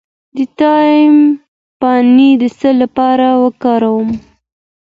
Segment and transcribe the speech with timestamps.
[0.35, 1.15] د تایم
[1.79, 4.09] پاڼې د څه لپاره وکاروم؟